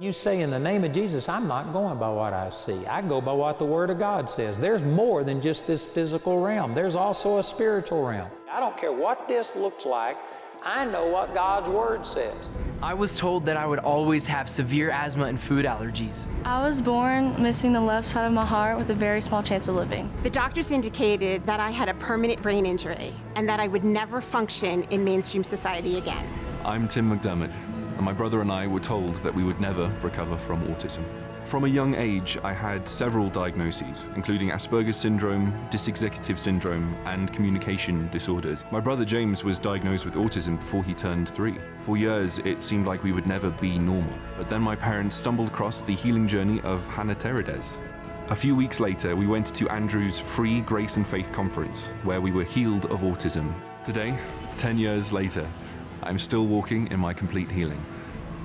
[0.00, 2.84] You say, in the name of Jesus, I'm not going by what I see.
[2.86, 4.58] I go by what the Word of God says.
[4.58, 8.28] There's more than just this physical realm, there's also a spiritual realm.
[8.50, 10.16] I don't care what this looks like,
[10.64, 12.34] I know what God's Word says.
[12.82, 16.26] I was told that I would always have severe asthma and food allergies.
[16.44, 19.68] I was born missing the left side of my heart with a very small chance
[19.68, 20.12] of living.
[20.24, 24.20] The doctors indicated that I had a permanent brain injury and that I would never
[24.20, 26.26] function in mainstream society again.
[26.64, 27.52] I'm Tim McDermott
[27.96, 31.04] and my brother and I were told that we would never recover from autism.
[31.44, 38.08] From a young age, I had several diagnoses, including Asperger's syndrome, dysexecutive syndrome, and communication
[38.08, 38.64] disorders.
[38.70, 41.56] My brother James was diagnosed with autism before he turned three.
[41.76, 44.14] For years, it seemed like we would never be normal.
[44.38, 47.76] But then my parents stumbled across the healing journey of Hannah Teredes.
[48.30, 52.32] A few weeks later, we went to Andrew's free Grace and Faith conference, where we
[52.32, 53.52] were healed of autism.
[53.84, 54.16] Today,
[54.56, 55.46] 10 years later,
[56.04, 57.82] I'm still walking in my complete healing,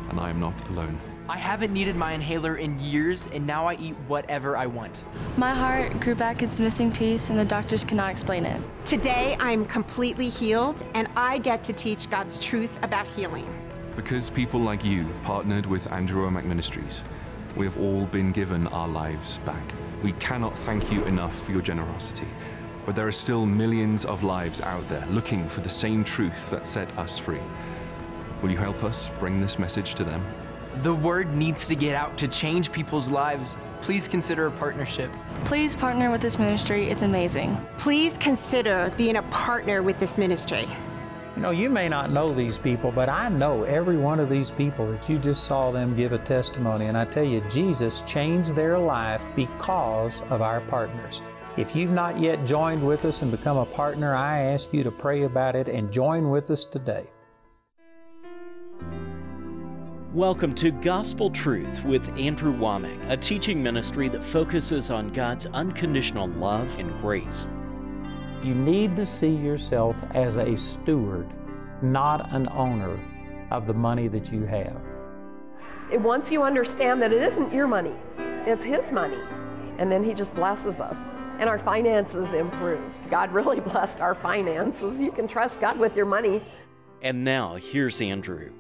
[0.10, 0.98] and I am not alone.
[1.28, 5.04] I haven't needed my inhaler in years, and now I eat whatever I want.
[5.36, 8.62] My heart grew back its missing piece, and the doctors cannot explain it.
[8.86, 13.46] Today, I'm completely healed, and I get to teach God's truth about healing.
[13.94, 17.04] Because people like you partnered with Andrew Wommack Ministries,
[17.58, 19.64] we have all been given our lives back.
[20.02, 22.28] We cannot thank you enough for your generosity.
[22.90, 26.66] But there are still millions of lives out there looking for the same truth that
[26.66, 27.38] set us free.
[28.42, 30.26] Will you help us bring this message to them?
[30.82, 33.60] The word needs to get out to change people's lives.
[33.82, 35.12] Please consider a partnership.
[35.46, 37.64] Please partner with this ministry, it's amazing.
[37.78, 40.68] Please consider being a partner with this ministry.
[41.36, 44.50] You know, you may not know these people, but I know every one of these
[44.50, 46.88] people that you just saw them give a testimony.
[46.88, 51.22] And I tell you, Jesus changed their life because of our partners.
[51.60, 54.92] If you've not yet joined with us and become a partner, I ask you to
[54.92, 57.06] pray about it and join with us today.
[60.14, 66.30] Welcome to Gospel Truth with Andrew Wommack, a teaching ministry that focuses on God's unconditional
[66.30, 67.50] love and grace.
[68.42, 71.28] You need to see yourself as a steward,
[71.82, 72.98] not an owner
[73.52, 74.82] of the money that you have.
[75.92, 77.96] Once you understand that it isn't your money,
[78.46, 79.20] it's His money,
[79.78, 80.98] and then He just blesses us
[81.40, 83.10] and our finances improved.
[83.10, 85.00] God really blessed our finances.
[85.00, 86.44] You can trust God with your money.
[87.02, 88.52] And now, here's Andrew.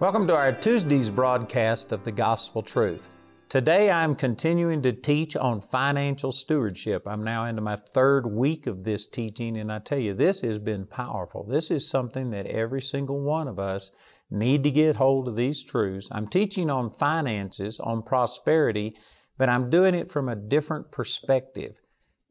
[0.00, 3.10] Welcome to our Tuesday's broadcast of the Gospel Truth.
[3.48, 7.06] Today I'm continuing to teach on financial stewardship.
[7.06, 10.58] I'm now into my third week of this teaching, and I tell you, this has
[10.58, 11.44] been powerful.
[11.44, 13.92] This is something that every single one of us
[14.32, 16.08] need to get hold of these truths.
[16.10, 18.96] I'm teaching on finances, on prosperity,
[19.38, 21.78] but I'm doing it from a different perspective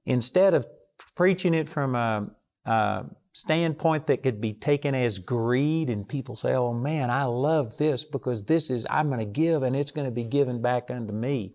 [0.05, 0.67] instead of
[1.15, 2.29] preaching it from a,
[2.65, 7.75] a, standpoint that could be taken as greed and people say, oh man, I love
[7.77, 10.89] this because this is, I'm going to give and it's going to be given back
[10.89, 11.53] unto me.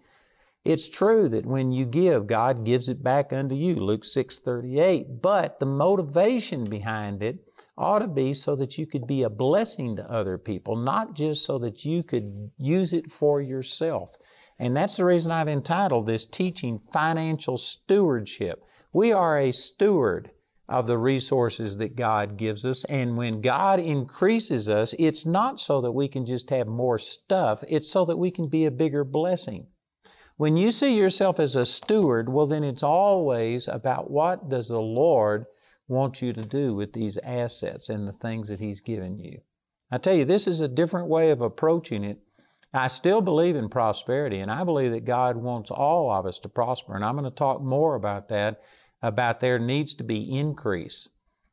[0.63, 5.23] It's true that when you give, God gives it back unto you, Luke 6 38.
[5.23, 7.39] But the motivation behind it
[7.79, 11.47] ought to be so that you could be a blessing to other people, not just
[11.47, 14.19] so that you could use it for yourself.
[14.61, 18.63] And that's the reason I've entitled this teaching Financial Stewardship.
[18.93, 20.33] We are a steward
[20.69, 22.85] of the resources that God gives us.
[22.85, 27.65] And when God increases us, it's not so that we can just have more stuff,
[27.69, 29.69] it's so that we can be a bigger blessing.
[30.37, 34.81] When you see yourself as a steward, well, then it's always about what does the
[34.81, 35.47] Lord
[35.89, 39.41] want you to do with these assets and the things that He's given you.
[39.91, 42.21] I tell you, this is a different way of approaching it
[42.73, 46.49] I still believe in prosperity, and I believe that God wants all of us to
[46.49, 46.95] prosper.
[46.95, 48.61] And I'm going to talk more about that,
[49.03, 51.09] about there needs to be increase.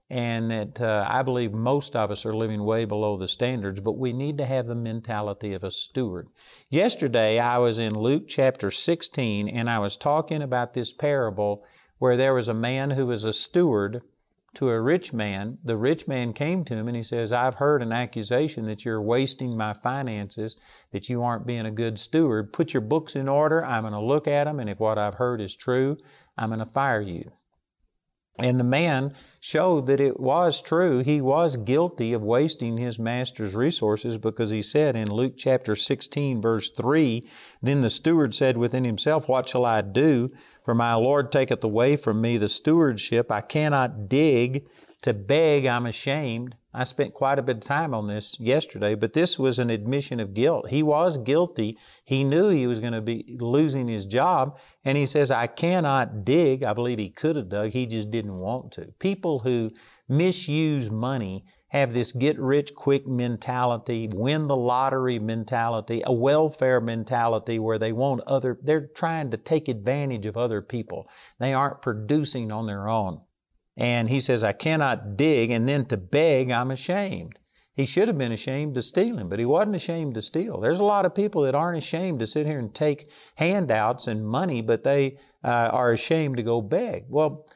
[0.10, 3.98] And that uh, I believe most of us are living way below the standards, but
[3.98, 6.28] we need to have the mentality of a steward.
[6.70, 11.66] Yesterday, I was in Luke chapter 16, and I was talking about this parable
[11.98, 14.02] where there was a man who was a steward
[14.58, 15.60] to a rich man.
[15.64, 19.02] The rich man came to him and he says, I've heard an accusation that you're
[19.02, 20.58] wasting my finances,
[20.92, 22.52] that you aren't being a good steward.
[22.54, 23.64] Put your books in order.
[23.64, 25.98] I'm going to look at them, and if what I've heard is true,
[26.38, 27.32] I'm going to fire you.
[28.40, 31.00] And the man showed that it was true.
[31.00, 36.42] He was guilty of wasting his master's resources because he said in Luke chapter 16
[36.42, 37.28] verse 3,
[37.62, 40.32] Then the steward said within himself, What shall I do?
[40.64, 43.32] For my Lord taketh away from me the stewardship.
[43.32, 44.68] I cannot dig.
[45.04, 46.56] To beg, I'm ashamed.
[46.78, 50.20] I spent quite a bit of time on this yesterday, but this was an admission
[50.20, 50.70] of guilt.
[50.70, 51.76] He was guilty.
[52.06, 56.24] He knew he was going to be losing his job, and he says, I cannot
[56.24, 56.62] dig.
[56.62, 57.72] I believe he could have dug.
[57.72, 58.94] He just didn't want to.
[59.00, 59.72] People who
[60.08, 67.58] misuse money have this get rich quick mentality, win the lottery mentality, a welfare mentality
[67.58, 71.10] where they want other, they're trying to take advantage of other people.
[71.40, 73.22] They aren't producing on their own.
[73.78, 77.38] And he says, I cannot dig, and then to beg, I'm ashamed.
[77.74, 80.60] He should have been ashamed to steal him, but he wasn't ashamed to steal.
[80.60, 84.28] There's a lot of people that aren't ashamed to sit here and take handouts and
[84.28, 87.06] money, but they uh, are ashamed to go beg.
[87.08, 87.48] Well,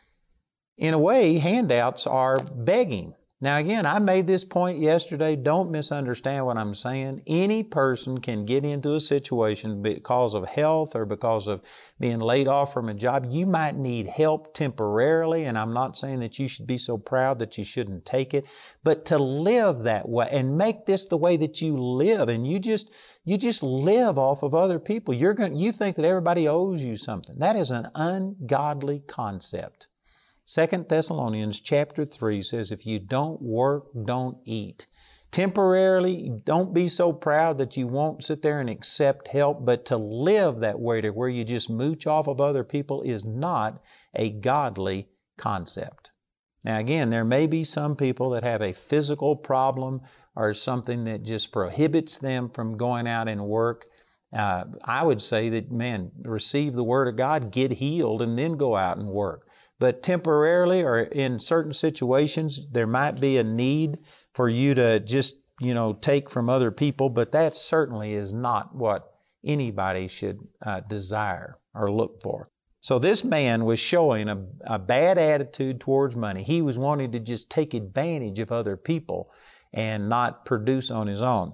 [0.77, 3.15] in a way, handouts are begging.
[3.43, 5.35] Now, again, I made this point yesterday.
[5.35, 7.23] Don't misunderstand what I'm saying.
[7.25, 11.63] Any person can get into a situation because of health or because of
[11.99, 13.25] being laid off from a job.
[13.31, 17.39] You might need help temporarily, and I'm not saying that you should be so proud
[17.39, 18.45] that you shouldn't take it,
[18.83, 22.59] but to live that way and make this the way that you live, and you
[22.59, 22.91] just
[23.25, 25.15] you just live off of other people.
[25.15, 27.39] You're going you think that everybody owes you something.
[27.39, 29.87] That is an ungodly concept.
[30.51, 34.85] Second Thessalonians chapter 3 says, if you don't work, don't eat.
[35.31, 39.95] Temporarily, don't be so proud that you won't sit there and accept help, but to
[39.95, 43.81] live that way to where you just mooch off of other people is not
[44.13, 45.07] a godly
[45.37, 46.11] concept.
[46.65, 50.01] Now again, there may be some people that have a physical problem
[50.35, 53.85] or something that just prohibits them from going out and work.
[54.33, 58.57] Uh, I would say that, man, receive the Word of God, get healed, and then
[58.57, 59.47] go out and work.
[59.81, 63.97] But temporarily or in certain situations, there might be a need
[64.31, 68.75] for you to just, you know, take from other people, but that certainly is not
[68.75, 69.11] what
[69.43, 72.47] anybody should uh, desire or look for.
[72.79, 76.43] So this man was showing a, a bad attitude towards money.
[76.43, 79.31] He was wanting to just take advantage of other people
[79.73, 81.53] and not produce on his own.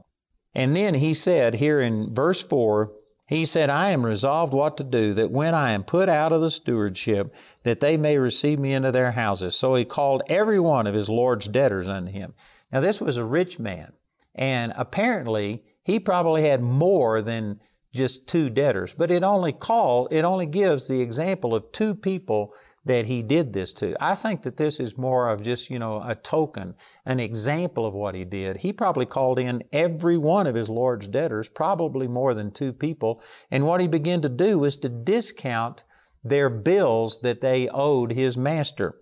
[0.53, 2.91] And then he said here in verse 4,
[3.27, 6.39] he said, I am resolved what to do, that when I am put out of
[6.39, 7.33] the stewardship,
[7.67, 9.55] that they may receive me into their houses.
[9.55, 12.33] So he called every one of his Lord's debtors unto him.
[12.71, 13.93] Now this was a rich man,
[14.35, 17.59] and apparently he probably had more than
[17.93, 22.53] just two debtors, but it only call, it only gives the example of two people
[22.85, 23.95] that he did this to.
[23.99, 26.75] I think that this is more of just, you know, a token,
[27.05, 28.57] an example of what he did.
[28.57, 33.21] He probably called in every one of his Lord's debtors, probably more than two people,
[33.51, 35.83] and what he began to do was to discount
[36.29, 38.95] their bills that they owed his master.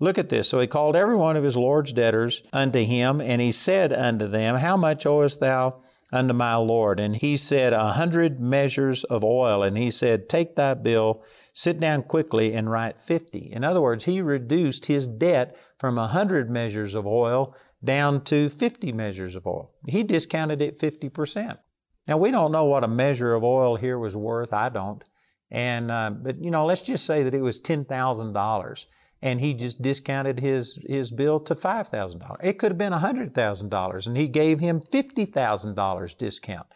[0.00, 0.48] Look at this.
[0.48, 4.26] So he called every one of his Lord's debtors unto him, and he said unto
[4.26, 5.82] them, How much owest thou
[6.12, 6.98] unto my Lord?
[6.98, 9.62] And he said, A hundred measures of oil.
[9.62, 11.22] And he said, Take thy bill,
[11.52, 13.50] sit down quickly, and write fifty.
[13.52, 17.54] In other words, he reduced his debt from a hundred measures of oil
[17.84, 19.72] down to 50 measures of oil.
[19.86, 21.58] He discounted it 50%.
[22.06, 24.52] Now, we don't know what a measure of oil here was worth.
[24.52, 25.02] I don't.
[25.50, 28.86] And, uh, but, you know, let's just say that it was $10,000
[29.22, 32.36] and he just discounted his, his bill to $5,000.
[32.42, 36.66] It could have been $100,000 and he gave him $50,000 discount.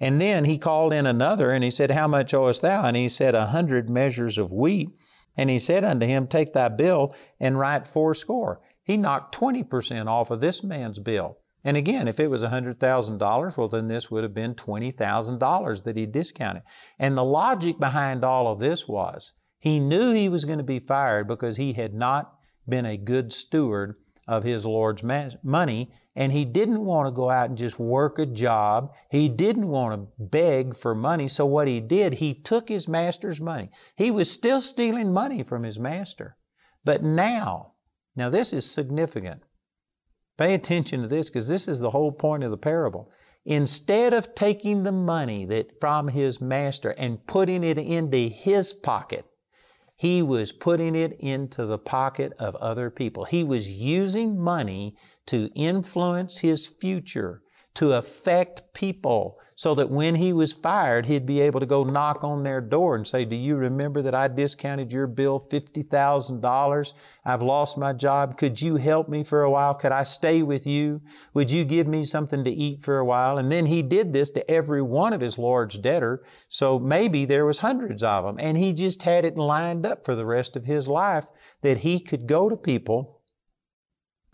[0.00, 2.84] And then he called in another and he said, How much owest thou?
[2.84, 4.90] And he said, A hundred measures of wheat.
[5.36, 8.60] And he said unto him, Take thy bill and write fourscore.
[8.82, 11.38] He knocked 20% off of this man's bill.
[11.64, 16.06] And again, if it was $100,000, well, then this would have been $20,000 that he
[16.06, 16.62] discounted.
[16.98, 20.78] And the logic behind all of this was he knew he was going to be
[20.78, 22.32] fired because he had not
[22.68, 23.96] been a good steward
[24.28, 28.26] of his Lord's money, and he didn't want to go out and just work a
[28.26, 28.92] job.
[29.10, 31.28] He didn't want to beg for money.
[31.28, 33.70] So what he did, he took his master's money.
[33.96, 36.36] He was still stealing money from his master.
[36.84, 37.72] But now,
[38.14, 39.42] now this is significant.
[40.38, 43.10] Pay attention to this because this is the whole point of the parable.
[43.44, 49.26] Instead of taking the money that from his master and putting it into his pocket,
[49.96, 53.24] he was putting it into the pocket of other people.
[53.24, 57.42] He was using money to influence his future,
[57.78, 62.24] to affect people, so that when he was fired, he'd be able to go knock
[62.24, 66.92] on their door and say, Do you remember that I discounted your bill $50,000?
[67.24, 68.36] I've lost my job.
[68.36, 69.74] Could you help me for a while?
[69.74, 71.00] Could I stay with you?
[71.34, 73.38] Would you give me something to eat for a while?
[73.38, 76.24] And then he did this to every one of his Lord's debtor.
[76.48, 78.38] So maybe there was hundreds of them.
[78.40, 81.28] And he just had it lined up for the rest of his life
[81.62, 83.17] that he could go to people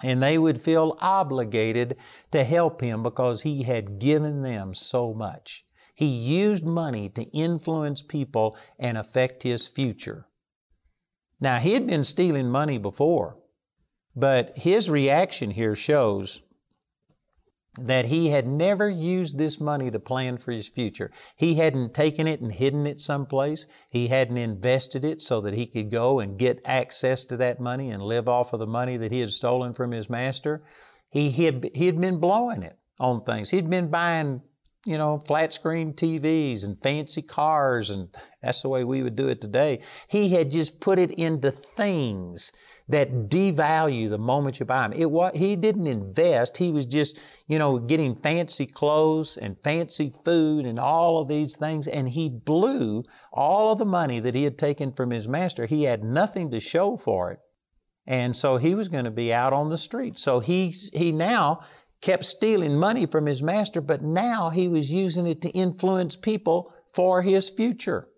[0.03, 1.97] and they would feel obligated
[2.31, 5.65] to help him because he had given them so much.
[5.95, 10.27] He used money to influence people and affect his future.
[11.41, 13.37] Now, he had been stealing money before,
[14.17, 16.43] but his reaction here shows
[17.78, 21.11] that he had never used this money to plan for his future.
[21.37, 23.66] He hadn't taken it and hidden it someplace.
[23.88, 27.90] He hadn't invested it so that he could go and get access to that money
[27.90, 30.62] and live off of the money that he had stolen from his master.
[31.11, 33.50] He, he, had, he had been blowing it on things.
[33.50, 34.43] He'd been buying,
[34.87, 38.09] you know, flat screen TVs and fancy cars, and
[38.40, 39.81] that's the way we would do it today.
[40.07, 42.52] He had just put it into things
[42.88, 44.93] that devalue the moment you buy them.
[44.93, 46.59] It was, he didn't invest.
[46.59, 51.57] He was just, you know, getting fancy clothes and fancy food and all of these
[51.57, 51.88] things.
[51.88, 55.64] And he blew all of the money that he had taken from his master.
[55.67, 57.38] He had nothing to show for it.
[58.07, 60.19] And so he was going to be out on the street.
[60.19, 61.61] So he, he now
[62.03, 66.71] kept stealing money from his master, but now he was using it to influence people
[66.93, 68.09] for his future.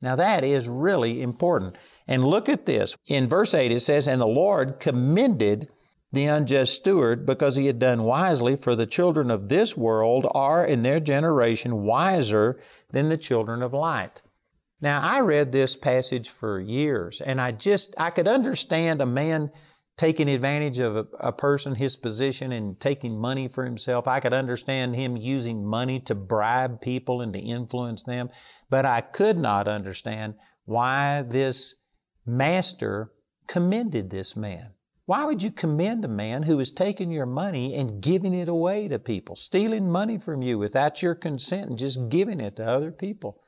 [0.00, 1.76] Now that is really important.
[2.06, 2.96] And look at this.
[3.06, 5.68] In verse 8 it says, And the Lord commended
[6.12, 10.64] the unjust steward because he had done wisely, for the children of this world are
[10.64, 12.58] in their generation wiser
[12.90, 14.22] than the children of light.
[14.80, 19.50] Now I read this passage for years and I just, I could understand a man
[19.98, 24.06] taking advantage of a, a, person, his position, and taking money for himself.
[24.06, 28.30] I could understand him using money to bribe people and to influence them,
[28.70, 31.74] but I could not understand why this
[32.24, 33.12] master
[33.48, 34.74] commended this man.
[35.04, 38.88] Why would you commend a man who is taking your money and giving it away
[38.88, 42.92] to people, stealing money from you without your consent and just giving it to other
[42.92, 43.42] people?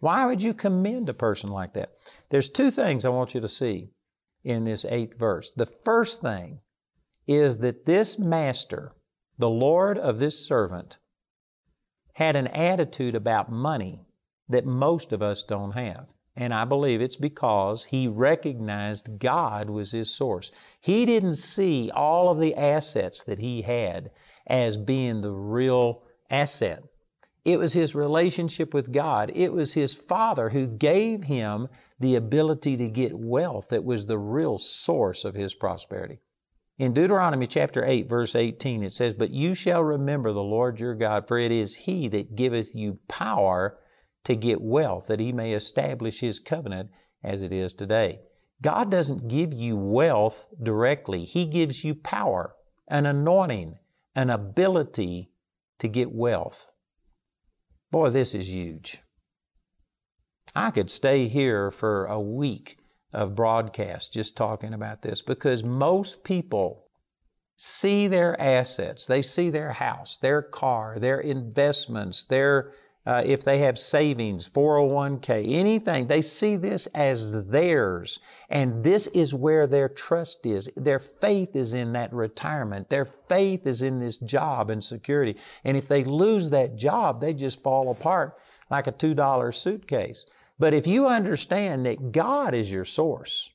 [0.00, 1.92] Why would you commend a person like that?
[2.28, 3.90] There's two things I want you to see
[4.44, 5.50] in this eighth verse.
[5.50, 6.60] The first thing
[7.26, 8.92] is that this master,
[9.38, 10.98] the Lord of this servant,
[12.14, 14.06] had an attitude about money
[14.48, 16.06] that most of us don't have.
[16.36, 20.50] And I believe it's because he recognized God was his source.
[20.80, 24.10] He didn't see all of the assets that he had
[24.46, 26.82] as being the real asset.
[27.44, 29.30] It was his relationship with God.
[29.34, 31.68] It was his Father who gave him
[32.00, 36.20] the ability to get wealth that was the real source of his prosperity.
[36.76, 40.94] In Deuteronomy chapter 8, verse 18, it says, But you shall remember the Lord your
[40.94, 43.78] God, for it is He that giveth you power
[44.24, 46.90] to get wealth, that He may establish His covenant
[47.22, 48.22] as it is today.
[48.60, 51.24] God doesn't give you wealth directly.
[51.24, 52.56] He gives you power,
[52.88, 53.78] an anointing,
[54.16, 55.30] an ability
[55.78, 56.66] to get wealth.
[57.94, 59.02] Boy, this is huge.
[60.52, 62.76] I could stay here for a week
[63.12, 66.88] of broadcast just talking about this because most people
[67.56, 69.06] see their assets.
[69.06, 72.72] They see their house, their car, their investments, their
[73.06, 78.18] uh, if they have savings, 401k, anything, they see this as theirs.
[78.48, 80.70] And this is where their trust is.
[80.74, 82.88] Their faith is in that retirement.
[82.88, 85.36] Their faith is in this job and security.
[85.64, 88.38] And if they lose that job, they just fall apart
[88.70, 90.24] like a $2 suitcase.
[90.58, 93.50] But if you understand that God is your source,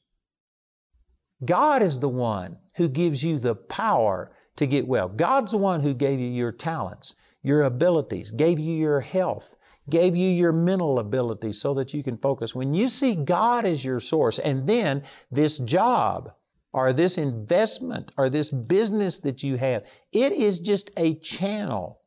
[1.44, 5.08] God is the one who gives you the power to get well.
[5.08, 9.56] God's the one who gave you your talents, your abilities, gave you your health,
[9.90, 12.54] gave you your mental abilities so that you can focus.
[12.54, 16.32] When you see God as your source and then this job
[16.72, 22.02] or this investment or this business that you have, it is just a channel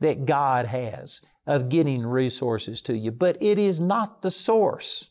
[0.00, 5.10] that God has of getting resources to you, but it is not the source.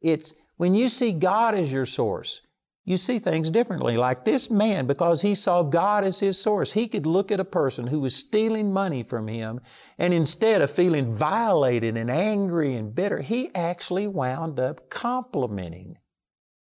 [0.00, 2.42] It's when you see God as your source,
[2.88, 3.98] you see things differently.
[3.98, 7.44] Like this man, because he saw God as his source, he could look at a
[7.44, 9.60] person who was stealing money from him,
[9.98, 15.98] and instead of feeling violated and angry and bitter, he actually wound up complimenting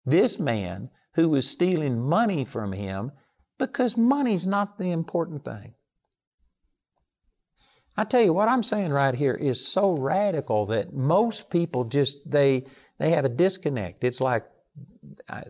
[0.05, 3.11] this man who was stealing money from him
[3.59, 5.73] because money's not the important thing.
[7.97, 12.31] I tell you what I'm saying right here is so radical that most people just
[12.31, 12.63] they
[12.99, 14.05] they have a disconnect.
[14.05, 14.45] It's like
[15.29, 15.43] I,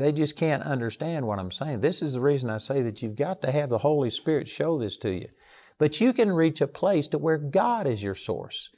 [0.00, 1.80] they just can't understand what I'm saying.
[1.80, 4.78] This is the reason I say that you've got to have the Holy Spirit show
[4.78, 5.28] this to you.
[5.78, 8.70] But you can reach a place to where God is your source.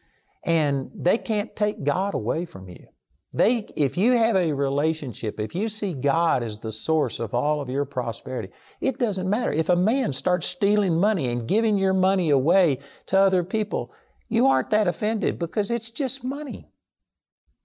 [0.44, 2.86] And they can't take God away from you.
[3.34, 7.62] They, if you have a relationship, if you see God as the source of all
[7.62, 8.50] of your prosperity,
[8.80, 9.50] it doesn't matter.
[9.50, 13.90] If a man starts stealing money and giving your money away to other people,
[14.28, 16.68] you aren't that offended because it's just money.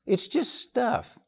[0.06, 1.20] It's just stuff.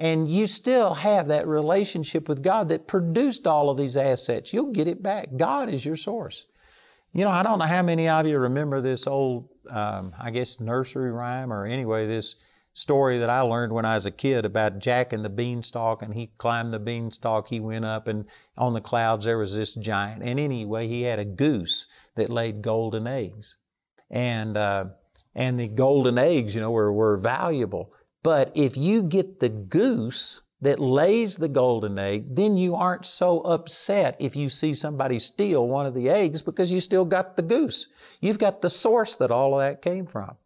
[0.00, 4.54] And you still have that relationship with God that produced all of these assets.
[4.54, 5.28] You'll get it back.
[5.36, 6.46] God is your source.
[7.12, 10.58] You know, I don't know how many of you remember this old, um, I guess,
[10.58, 12.36] nursery rhyme or anyway, this
[12.72, 16.14] story that I learned when I was a kid about Jack and the beanstalk, and
[16.14, 18.24] he climbed the beanstalk, he went up, and
[18.56, 20.22] on the clouds there was this giant.
[20.22, 23.58] And anyway, he had a goose that laid golden eggs.
[24.08, 24.86] And, uh,
[25.34, 27.92] and the golden eggs, you know, were, were valuable.
[28.22, 33.40] But if you get the goose that lays the golden egg, then you aren't so
[33.40, 37.42] upset if you see somebody steal one of the eggs because you still got the
[37.42, 37.88] goose.
[38.20, 40.36] You've got the source that all of that came from.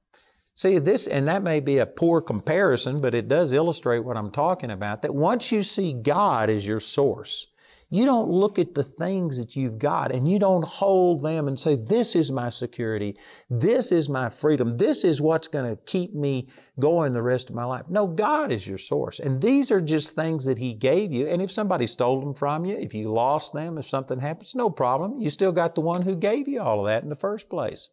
[0.55, 4.31] See, this, and that may be a poor comparison, but it does illustrate what I'm
[4.31, 7.49] talking about, that once you see God as your source,
[7.91, 11.59] you don't look at the things that you've got and you don't hold them and
[11.59, 13.17] say, this is my security.
[13.49, 14.77] This is my freedom.
[14.77, 16.49] This is what's going to keep me
[16.81, 17.89] going the rest of my life.
[17.89, 19.21] No, God is your source.
[19.21, 21.29] And these are just things that He gave you.
[21.29, 24.71] And if somebody stole them from you, if you lost them, if something happens, no
[24.71, 25.21] problem.
[25.21, 27.91] You still got the one who gave you all of that in the first place.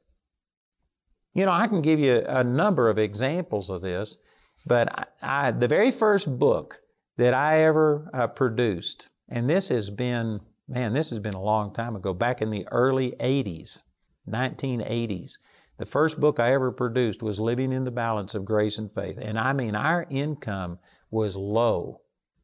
[1.34, 4.18] You know, I can give you a number of examples of this,
[4.66, 6.82] but I, I, the very first book
[7.18, 11.74] that I ever uh, produced and this has been, man, this has been a long
[11.74, 13.82] time ago, back in the early 80s,
[14.30, 15.40] 1980s.
[15.78, 19.18] The first book I ever produced was Living in the Balance of Grace and Faith.
[19.20, 22.02] And I mean, our income was low.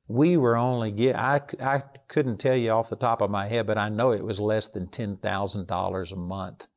[0.08, 3.68] We were only get, I, I couldn't tell you off the top of my head,
[3.68, 6.68] but I know it was less than $10,000 a month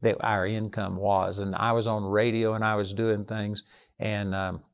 [0.00, 1.38] that our income was.
[1.38, 3.62] And I was on radio and I was doing things.
[4.00, 4.64] And um,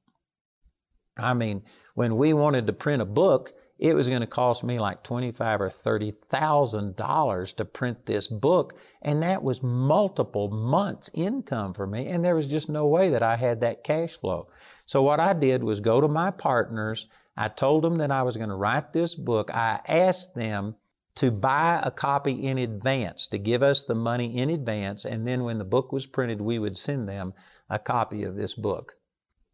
[1.18, 1.62] I mean,
[1.94, 5.60] when we wanted to print a book, it was going to cost me like twenty-five
[5.60, 11.86] or thirty thousand dollars to print this book, and that was multiple months' income for
[11.86, 12.08] me.
[12.08, 14.48] And there was just no way that I had that cash flow.
[14.84, 17.06] So what I did was go to my partners.
[17.36, 19.50] I told them that I was going to write this book.
[19.54, 20.74] I asked them
[21.14, 25.42] to buy a copy in advance, to give us the money in advance, and then
[25.42, 27.34] when the book was printed, we would send them
[27.68, 28.97] a copy of this book.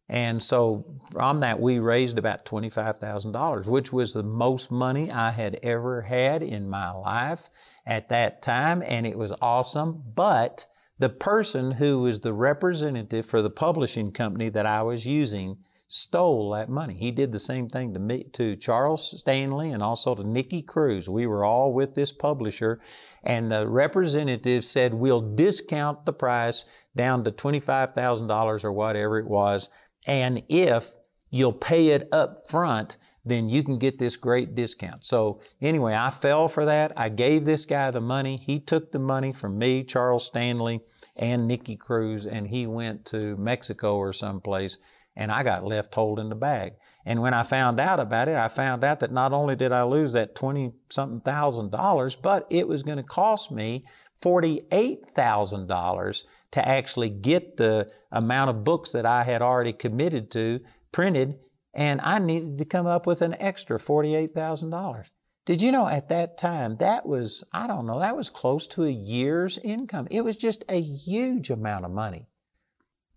[0.08, 5.58] And so from that, we raised about $25,000, which was the most money I had
[5.62, 7.48] ever had in my life
[7.86, 8.82] at that time.
[8.86, 10.02] And it was awesome.
[10.14, 10.66] But
[10.98, 16.50] the person who was the representative for the publishing company that I was using stole
[16.50, 16.94] that money.
[16.94, 21.08] He did the same thing to me, to Charles Stanley and also to Nicky Cruz.
[21.08, 22.80] We were all with this publisher
[23.22, 29.68] and the representative said, we'll discount the price down to $25,000 or whatever it was
[30.06, 30.92] and if
[31.30, 35.04] you'll pay it up front, then you can get this great discount.
[35.04, 36.92] So anyway, I fell for that.
[36.96, 38.36] I gave this guy the money.
[38.36, 40.82] He took the money from me, Charles Stanley,
[41.16, 44.78] and Nicky Cruz, and he went to Mexico or someplace,
[45.16, 46.74] and I got left holding the bag.
[47.06, 49.84] And when I found out about it, I found out that not only did I
[49.84, 53.84] lose that 20 something thousand dollars, but it was going to cost me
[54.22, 60.60] $48,000 to actually get the amount of books that I had already committed to
[60.92, 61.34] printed,
[61.74, 65.10] and I needed to come up with an extra $48,000.
[65.46, 68.84] Did you know at that time that was, I don't know, that was close to
[68.84, 70.06] a year's income.
[70.12, 72.28] It was just a huge amount of money.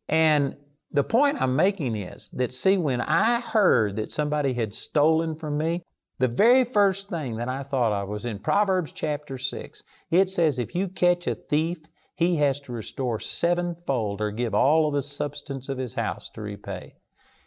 [0.09, 0.55] And
[0.91, 5.59] the point I'm making is that, see, when I heard that somebody had stolen from
[5.59, 5.83] me,
[6.17, 9.83] the very first thing that I thought of was in Proverbs chapter 6.
[10.09, 11.81] It says, if you catch a thief
[12.17, 16.41] he has to restore sevenfold or give all of the substance of his house to
[16.41, 16.95] repay.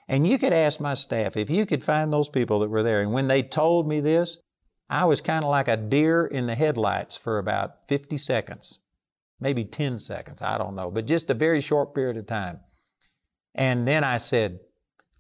[0.09, 3.01] And you could ask my staff if you could find those people that were there.
[3.01, 4.39] And when they told me this,
[4.89, 8.79] I was kind of like a deer in the headlights for about 50 seconds,
[9.41, 12.61] maybe 10 seconds, I don't know, but just a very short period of time.
[13.53, 14.61] And then I said,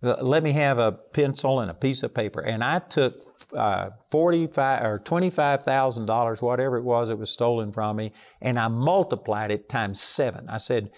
[0.03, 2.41] let me have a pencil and a piece of paper.
[2.41, 3.21] And I took
[3.55, 8.59] uh, forty-five or twenty-five thousand dollars, whatever it was that was stolen from me, and
[8.59, 10.49] I multiplied it times seven.
[10.49, 10.91] I said,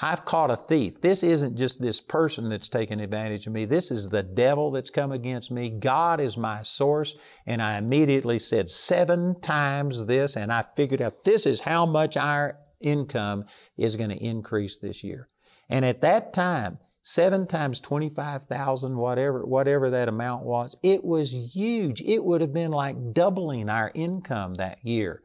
[0.00, 1.00] I've caught a thief.
[1.00, 3.64] This isn't just this person that's taking advantage of me.
[3.64, 5.68] This is the devil that's come against me.
[5.68, 7.16] God is my source.
[7.44, 12.16] And I immediately said seven times this, and I figured out this is how much
[12.16, 15.28] our income is going to increase this year.
[15.68, 22.02] And at that time, seven times 25,000, whatever, whatever that amount was, it was huge.
[22.02, 25.22] It would have been like doubling our income that year.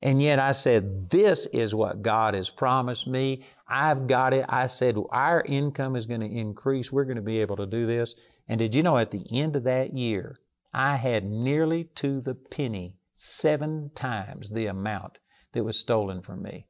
[0.00, 3.44] And yet I said, this is what God has promised me.
[3.68, 4.44] I've got it.
[4.48, 6.92] I said, our income is going to increase.
[6.92, 8.14] We're going to be able to do this.
[8.46, 10.38] And did you know at the end of that year,
[10.72, 15.18] I had nearly to the penny seven times the amount
[15.52, 16.67] that was stolen from me.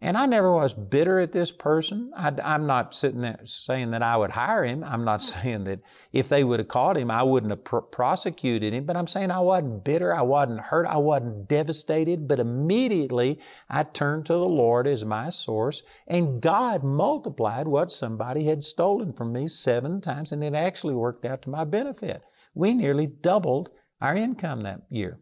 [0.00, 2.12] And I never was bitter at this person.
[2.16, 4.84] I, am not sitting there saying that I would hire him.
[4.84, 5.80] I'm not saying that
[6.12, 8.84] if they would have caught him, I wouldn't have pr- prosecuted him.
[8.84, 10.14] But I'm saying I wasn't bitter.
[10.14, 10.86] I wasn't hurt.
[10.86, 12.28] I wasn't devastated.
[12.28, 18.44] But immediately I turned to the Lord as my source and God multiplied what somebody
[18.44, 22.22] had stolen from me seven times and it actually worked out to my benefit.
[22.54, 25.18] We nearly doubled our income that year.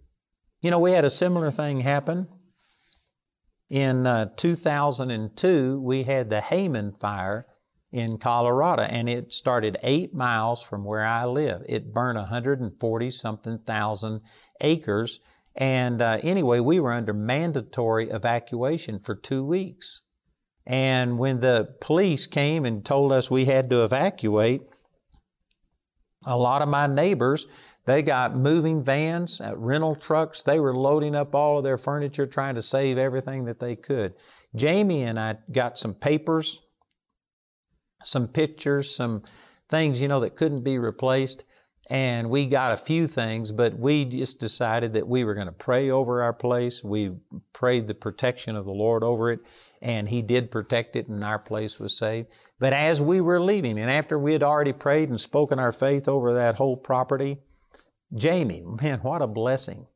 [0.61, 2.29] You know, we had a similar thing happen
[3.69, 7.47] in uh, 2002, we had the Hayman fire
[7.93, 11.63] in Colorado, and it started eight miles from where I live.
[11.69, 14.21] It burned 140 something thousand
[14.61, 15.21] acres.
[15.55, 20.03] And uh, anyway, we were under mandatory evacuation for two weeks.
[20.67, 24.63] And when the police came and told us we had to evacuate,
[26.27, 27.47] a lot of my neighbors,
[27.87, 30.43] they got moving vans, uh, rental trucks.
[30.43, 34.15] They were loading up all of their furniture, trying to save everything that they could.
[34.55, 36.63] Jamie and I got some papers,
[38.03, 39.23] some pictures, some
[39.69, 41.45] things, you know, that couldn't be replaced.
[41.89, 45.53] And we got a few things, but we just decided that we were going to
[45.53, 46.83] pray over our place.
[46.83, 47.13] We
[47.53, 49.39] prayed the protection of the Lord over it,
[49.81, 52.27] and He did protect it, and our place was saved.
[52.59, 56.09] But as we were leaving, and after we had already prayed and spoken our faith
[56.09, 57.39] over that whole property,
[58.17, 59.87] Jamie, man, what a blessing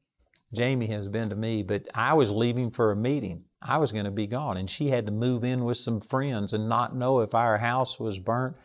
[0.53, 1.63] Jamie has been to me.
[1.63, 3.45] But I was leaving for a meeting.
[3.63, 6.53] I was going to be gone, and she had to move in with some friends
[6.53, 8.57] and not know if our house was burnt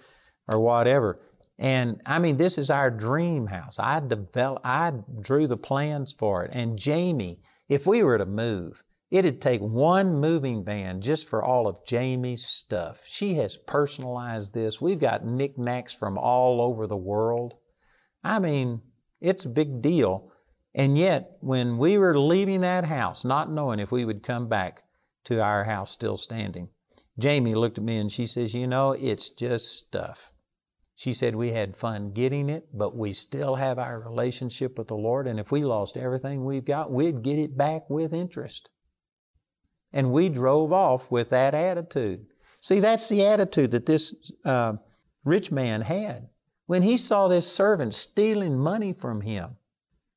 [0.48, 1.20] or whatever.
[1.58, 3.80] And I mean, this is our dream house.
[3.80, 6.52] I developed, I drew the plans for it.
[6.54, 11.68] And Jamie, if we were to move, it'd take one moving van just for all
[11.68, 13.04] of Jamie's stuff.
[13.06, 14.82] She has personalized this.
[14.82, 17.56] We've got knickknacks from all over the world.
[18.24, 18.82] I mean,
[19.22, 20.32] it's a big deal.
[20.74, 24.84] And yet, when we were leaving that house, not knowing if we would come back
[25.26, 26.70] to our house still standing,
[27.18, 30.32] Jamie looked at me and she says, You know, it's just stuff.
[30.96, 34.96] She said we had fun getting it, but we still have our relationship with the
[34.96, 35.28] Lord.
[35.28, 38.70] And if we lost everything we've got, we'd get it back with interest.
[39.92, 42.28] And we drove off with that attitude.
[42.62, 44.74] See, that's the attitude that this uh,
[45.26, 46.30] rich man had.
[46.66, 49.58] When he saw this servant stealing money from him,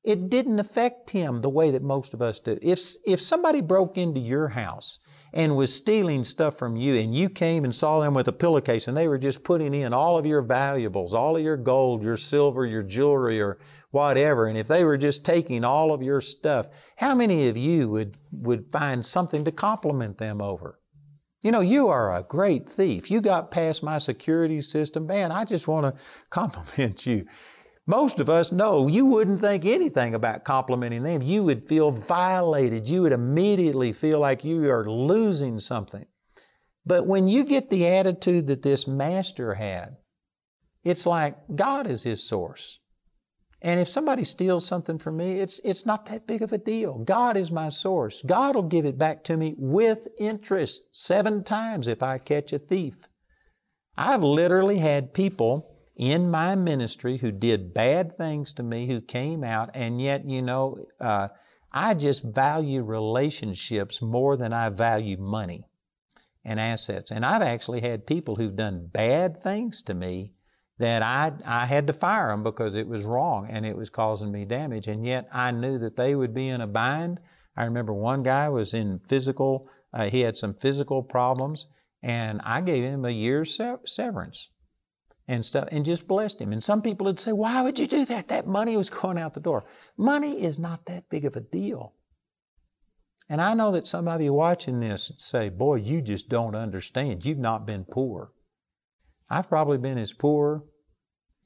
[0.03, 2.59] it didn't affect him the way that most of us do.
[2.63, 5.01] If, if somebody broke into your house
[5.35, 8.89] and was stealing stuff from you and you came and saw them with a pillowcase
[8.89, 12.17] and they were just putting in all of your valuables, all of your gold, your
[12.17, 13.59] silver, your jewelry or
[13.91, 17.91] whatever, and if they were just taking all of your stuff, how many of you
[17.91, 20.79] would, would find something to compliment them over?
[21.41, 23.11] You know, you are a great thief.
[23.11, 25.07] You got past my security system.
[25.07, 27.27] Man, I just want to compliment you.
[27.87, 31.23] Most of us know you wouldn't think anything about complimenting them.
[31.23, 32.87] You would feel violated.
[32.87, 36.05] You would immediately feel like you are losing something.
[36.85, 39.97] But when you get the attitude that this master had,
[40.85, 42.81] it's like God is his source.
[43.61, 46.99] And if somebody steals something from me, it's, it's not that big of a deal.
[46.99, 48.23] God is my source.
[48.23, 52.59] God will give it back to me with interest seven times if I catch a
[52.59, 53.09] thief.
[53.97, 59.43] I've literally had people in my ministry who did bad things to me, who came
[59.43, 61.29] out, and yet, you know, uh,
[61.73, 65.65] I just value relationships more than I value money
[66.45, 67.11] and assets.
[67.11, 70.35] And I've actually had people who've done bad things to me
[70.79, 74.31] that I, I had to fire them because it was wrong and it was causing
[74.33, 74.87] me damage.
[74.87, 77.21] And yet I knew that they would be in a bind.
[77.57, 81.67] I remember one guy was in physical, uh, he had some physical problems,
[82.03, 84.51] and I gave him a year's severance
[85.27, 86.53] and stuff and just blessed him.
[86.53, 88.29] And some people would say, Why would you do that?
[88.29, 89.65] That money was going out the door.
[89.97, 91.95] Money is not that big of a deal.
[93.29, 97.25] And I know that some of you watching this say, Boy, you just don't understand.
[97.25, 98.31] You've not been poor.
[99.31, 100.65] I've probably been as poor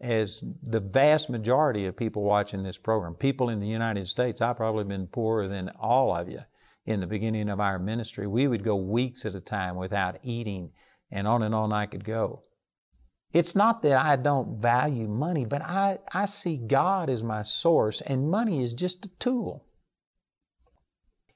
[0.01, 3.15] as the vast majority of people watching this program.
[3.15, 6.41] People in the United States, I've probably been poorer than all of you
[6.85, 8.27] in the beginning of our ministry.
[8.27, 10.73] We would go weeks at a time without eating,
[11.11, 12.43] and on and on I could go.
[13.33, 18.01] It's not that I don't value money, but I, I see God as my source,
[18.03, 19.65] and money is just a tool.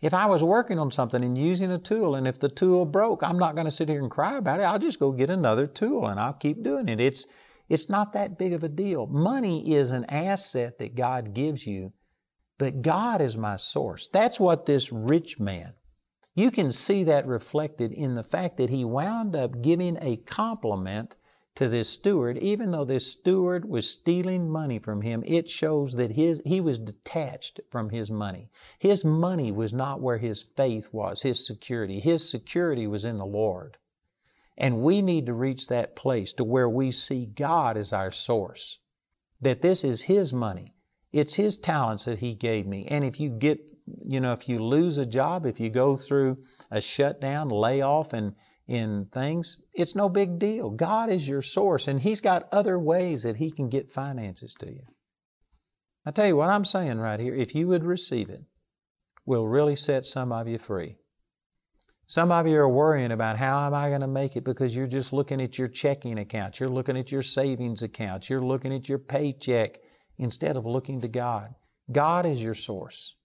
[0.00, 3.22] If I was working on something and using a tool, and if the tool broke,
[3.22, 4.64] I'm not going to sit here and cry about it.
[4.64, 7.00] I'll just go get another tool and I'll keep doing it.
[7.00, 7.26] It's,
[7.68, 9.06] it's not that big of a deal.
[9.06, 11.94] Money is an asset that God gives you,
[12.58, 14.08] but God is my source.
[14.08, 15.72] That's what this rich man,
[16.34, 21.16] you can see that reflected in the fact that he wound up giving a compliment
[21.56, 26.12] to this steward, even though this steward was stealing money from him, it shows that
[26.12, 28.50] his, he was detached from his money.
[28.78, 32.00] His money was not where his faith was, his security.
[32.00, 33.78] His security was in the Lord.
[34.58, 38.78] And we need to reach that place to where we see God as our source.
[39.40, 40.74] That this is His money.
[41.12, 42.86] It's His talents that He gave me.
[42.86, 43.60] And if you get,
[44.04, 46.38] you know, if you lose a job, if you go through
[46.70, 48.34] a shutdown, layoff, and
[48.66, 50.70] in things, it's no big deal.
[50.70, 54.66] God is your source, and He's got other ways that He can get finances to
[54.66, 54.82] you.
[56.04, 58.44] I tell you what I'm saying right here, if you would receive it,
[59.24, 60.96] will really set some of you free.
[62.08, 64.86] Some of you are worrying about how am I going to make it because you're
[64.86, 68.88] just looking at your checking account, you're looking at your savings accounts, you're looking at
[68.88, 69.78] your paycheck
[70.16, 71.54] instead of looking to God.
[71.90, 73.16] God is your source.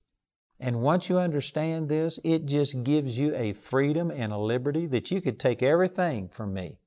[0.63, 5.09] And once you understand this, it just gives you a freedom and a liberty that
[5.09, 6.77] you could take everything from me.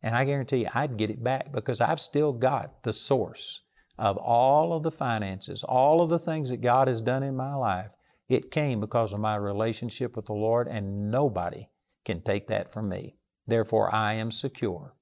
[0.00, 3.62] And I guarantee you, I'd get it back because I've still got the source
[3.98, 7.54] of all of the finances, all of the things that God has done in my
[7.54, 7.90] life.
[8.28, 11.70] It came because of my relationship with the Lord, and nobody
[12.04, 13.16] can take that from me.
[13.48, 14.94] Therefore, I am secure.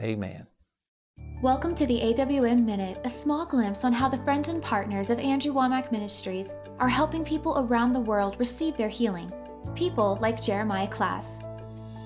[0.00, 0.46] Amen.
[1.44, 5.18] Welcome to the AWM Minute, a small glimpse on how the friends and partners of
[5.18, 9.30] Andrew Wommack Ministries are helping people around the world receive their healing.
[9.74, 11.42] People like Jeremiah Class.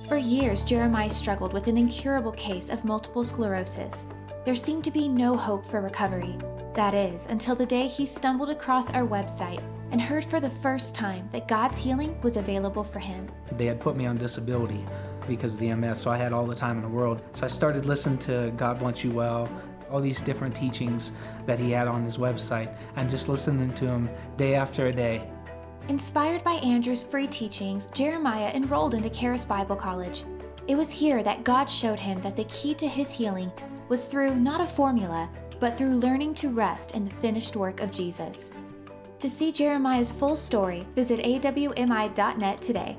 [0.09, 4.09] For years, Jeremiah struggled with an incurable case of multiple sclerosis.
[4.45, 6.37] There seemed to be no hope for recovery.
[6.75, 10.97] That is, until the day he stumbled across our website and heard for the first
[10.97, 13.31] time that God's healing was available for him.
[13.53, 14.85] They had put me on disability
[15.29, 17.23] because of the MS, so I had all the time in the world.
[17.35, 19.49] So I started listening to God Wants You Well,
[19.91, 21.13] all these different teachings
[21.47, 25.23] that he had on his website, and just listening to him day after day.
[25.89, 30.25] Inspired by Andrew's free teachings, Jeremiah enrolled into Charis Bible College.
[30.67, 33.51] It was here that God showed him that the key to his healing
[33.89, 37.91] was through not a formula, but through learning to rest in the finished work of
[37.91, 38.53] Jesus.
[39.19, 42.97] To see Jeremiah's full story, visit awmi.net today.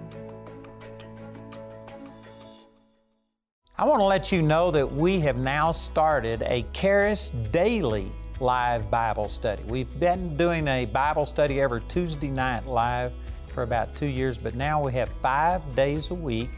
[3.79, 8.11] I want to let you know that we have now started a Charis Daily
[8.41, 9.63] live Bible study.
[9.63, 13.13] We've been doing a Bible study every Tuesday night live
[13.53, 16.49] for about two years, but now we have five days a week.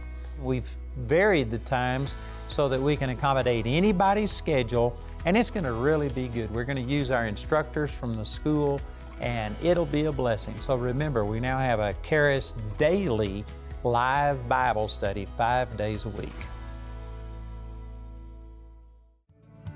[0.41, 2.15] We've varied the times
[2.47, 6.49] so that we can accommodate anybody's schedule, and it's going to really be good.
[6.49, 8.81] We're going to use our instructors from the school
[9.19, 10.59] and it'll be a blessing.
[10.59, 13.45] So remember, we now have a Charis daily
[13.83, 16.33] live Bible study five days a week.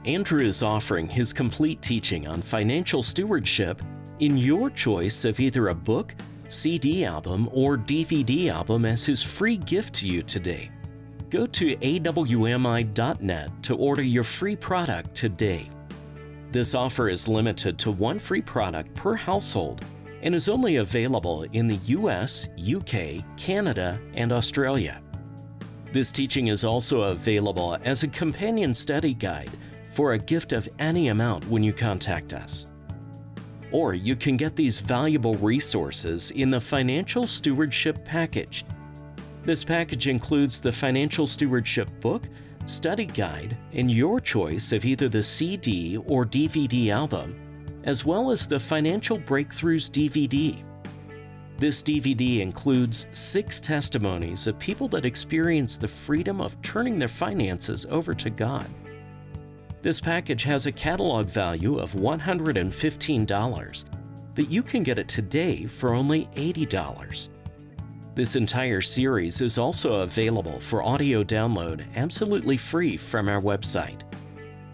[0.06, 3.82] Andrew is offering his complete teaching on financial stewardship
[4.20, 6.14] in your choice of either a book,
[6.48, 10.70] CD album, or DVD album as his free gift to you today.
[11.32, 15.72] Go to awmi.net to order your free product today.
[16.52, 19.84] This offer is limited to one free product per household
[20.22, 25.02] and is only available in the US, UK, Canada, and Australia.
[25.92, 29.50] This teaching is also available as a companion study guide
[29.96, 32.68] for a gift of any amount when you contact us.
[33.72, 38.66] Or you can get these valuable resources in the Financial Stewardship Package.
[39.44, 42.28] This package includes the Financial Stewardship book,
[42.66, 47.40] study guide, and your choice of either the CD or DVD album,
[47.86, 50.62] as well as the Financial Breakthroughs DVD.
[51.58, 57.86] This DVD includes six testimonies of people that experience the freedom of turning their finances
[57.90, 58.68] over to God.
[59.86, 63.86] This package has a catalog value of $115,
[64.34, 67.30] but you can get it today for only $80.
[68.16, 74.02] This entire series is also available for audio download absolutely free from our website.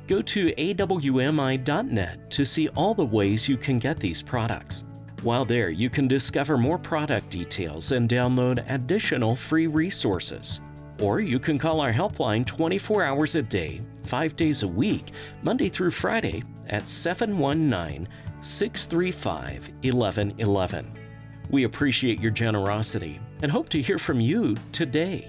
[0.08, 4.86] Go to awmi.net to see all the ways you can get these products.
[5.24, 10.62] While there, you can discover more product details and download additional free resources.
[11.02, 15.12] Or you can call our helpline 24 hours a day, 5 days a week,
[15.42, 18.08] Monday through Friday at 719
[18.42, 20.94] 635 1111.
[21.50, 25.28] We appreciate your generosity and hope to hear from you today.